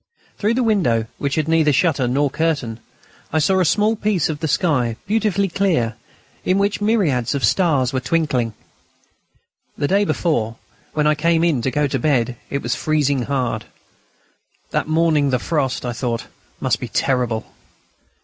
[0.39, 2.79] Through the window, which had neither shutter nor curtain,
[3.31, 5.95] I saw a small piece of the sky, beautifully clear,
[6.43, 8.55] in which myriads of stars were twinkling.
[9.77, 10.55] The day before,
[10.93, 13.65] when I came in to go to bed, it was freezing hard.
[14.71, 16.25] That morning the frost, I thought,
[16.59, 17.45] must be terrible.